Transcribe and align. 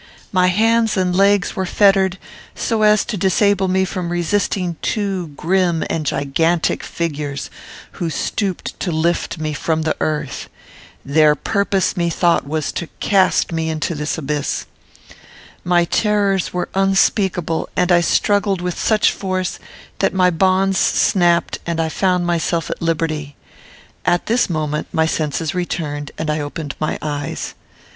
My 0.31 0.47
hands 0.47 0.97
and 0.97 1.15
legs 1.15 1.55
were 1.55 1.67
fettered, 1.67 2.17
so 2.55 2.81
as 2.81 3.05
to 3.05 3.17
disable 3.17 3.67
me 3.67 3.85
from 3.85 4.09
resisting 4.11 4.77
two 4.81 5.27
grim 5.37 5.83
and 5.91 6.07
gigantic 6.07 6.81
figures 6.81 7.51
who 7.91 8.09
stooped 8.09 8.79
to 8.79 8.91
lift 8.91 9.37
me 9.37 9.53
from 9.53 9.83
the 9.83 9.95
earth. 9.99 10.49
Their 11.05 11.35
purpose, 11.35 11.95
methought, 11.95 12.47
was 12.47 12.71
to 12.71 12.87
cast 12.99 13.51
me 13.51 13.69
into 13.69 13.93
this 13.93 14.17
abyss. 14.17 14.65
My 15.63 15.85
terrors 15.85 16.51
were 16.51 16.69
unspeakable, 16.73 17.69
and 17.75 17.91
I 17.91 18.01
struggled 18.01 18.59
with 18.59 18.79
such 18.79 19.11
force, 19.11 19.59
that 19.99 20.15
my 20.15 20.31
bonds 20.31 20.79
snapped 20.79 21.59
and 21.67 21.79
I 21.79 21.89
found 21.89 22.25
myself 22.25 22.71
at 22.71 22.81
liberty. 22.81 23.35
At 24.03 24.25
this 24.25 24.49
moment 24.49 24.87
my 24.91 25.05
senses 25.05 25.53
returned, 25.53 26.09
and 26.17 26.31
I 26.31 26.39
opened 26.39 26.73
my 26.79 26.97
eyes. 27.03 27.53